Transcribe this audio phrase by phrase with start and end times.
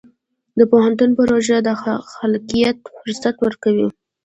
[0.59, 1.69] د پوهنتون پروژه د
[2.15, 3.87] خلاقیت فرصت ورکوي.